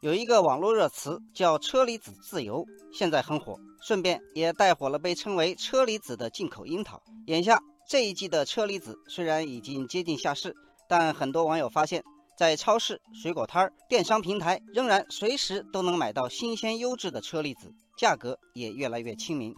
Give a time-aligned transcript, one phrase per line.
[0.00, 7.02] 有一个网络热词叫“车厘子自由”，现在很火，顺便也带火了被称为“车厘子”的进口樱桃。
[7.26, 10.56] 眼下这一季的车厘子虽然已经接近下市，
[10.88, 12.02] 但很多网友发现，
[12.38, 19.52] 在超市、水果摊儿、电商平台，仍然随时都能买到新鲜优质的车厘子，价格也越来越亲民。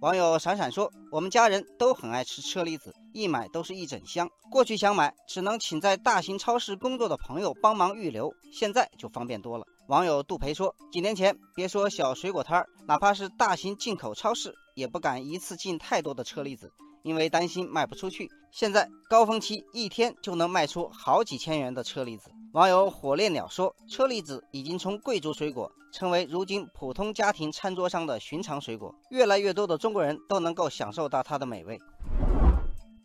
[0.00, 4.28] 网友闪闪说：“我们家人都很爱吃车厘子，一买都是一整箱。
[4.48, 16.70] 过去想买，只能请在大型超市工作的朋友帮忙预留，现在就方便多了。”网友杜培说：“几年前，别说小水果摊儿，哪怕是大型进口超市，也不敢一次进太多的车厘子，
[17.02, 18.30] 因为担心卖不出去。
[18.52, 31.78] 现在高峰期一天就能卖出好几千元的车厘子。”网友火烈鸟说：“车厘子已经从贵族水果成为如今普通家庭餐桌上的寻常水果，越来越多的中国人都能够享受到它的美味。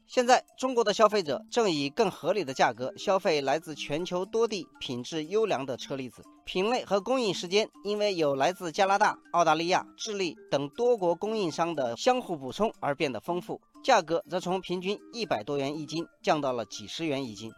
[0.07, 17.51] 现在，中国的消费者正以更合理的价格消费来自全球多地品质优良的车厘子，品类和供应时间因为有来自加拿大、澳大利亚、智利等多国供应商的相互补充而变得丰富，价格则从平均一百多元一斤降到了几十元一斤。”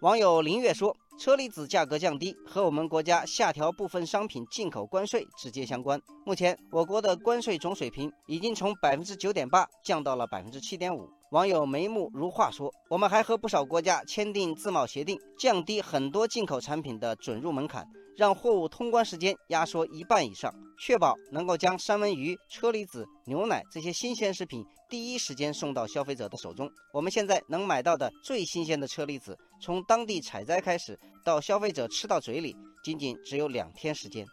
[0.00, 6.00] 网友林月说：“车厘子价格降低和我们国家下调部分商品进口关税直接相关。
[6.24, 17.86] 目前，我国的关税总水平已经从百分之九点八降到了百分之七点五。”网友眉目如画说：“我们还和不少国家签订自贸协定，降低很多进口产品的准入门槛。”
[18.20, 26.70] 让货物通关时间压缩一半以上，确保能够将三文鱼、车厘子、牛奶这些新鲜食品第一时间送到消费者的手中。
[26.92, 32.54] 我们现在能买到的最新鲜的车厘子，从当地采摘开始到消费者吃到嘴里，
[32.84, 34.26] 仅仅只有两天时间。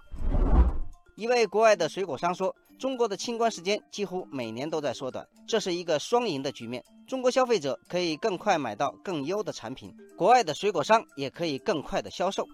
[1.15, 6.83] 一位国外的水果商说：“中国的清关时间几乎每年都在缩短，这是一个双赢的局面。
[7.07, 12.45] 中国消费者可以更快买到更优的产品，国外的水果商也可以更快的销售。”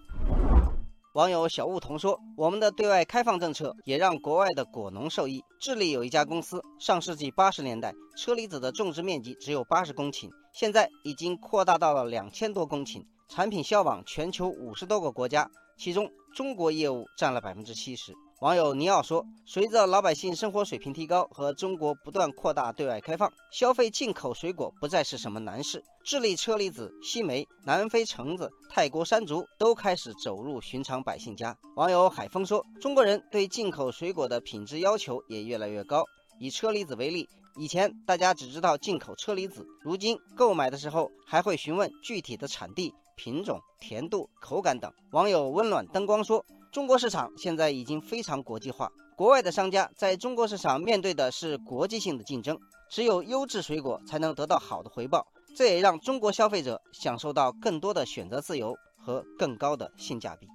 [1.14, 5.44] 网友小雾童说：“我们的对外开放政策也让国外的果农受益。
[5.60, 15.48] 智利有一家公司，上世纪八十年代车厘子的种植面积只有八十公顷，现在已经扩大到了两千多公顷，产品销往全球五十多个国家，
[15.78, 18.12] 其中中国业务占了百分之七十。”
[18.44, 25.82] 网友尼奥说：“随着老百姓生活水平提高和中国不断扩大对外开放，消费进口水果不再是什么难事。
[26.04, 36.04] 智利车厘子、西梅、南非橙子、泰国山竹都开始走入寻常百姓家。”网友海峰说：“中国人对进口水果的品质要求也越来越高。
[36.38, 37.26] 以车厘子为例，
[37.56, 46.44] 以前大家只知道进口车厘子，如今购买的时候还会询问具体的产地、品种、甜度、口感等。”网友温暖灯光说。
[46.74, 52.58] 中国市场现在已经非常国际化，国外的商家在中国市场面对的是国际性的竞争，
[52.90, 55.24] 只有优质水果才能得到好的回报，
[55.56, 60.48] 这也让中国消费者享受到更多的选择自由和更高的性价比。